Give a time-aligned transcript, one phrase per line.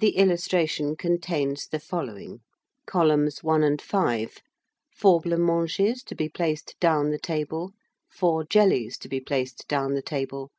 [0.00, 2.38] [Illustration: Containing the following]
[2.86, 4.36] [Columns 1 and 5]
[4.96, 7.72] 4 Blancmanges, to be placed down the table.
[8.12, 10.52] 4 Jellies, to be placed down the table.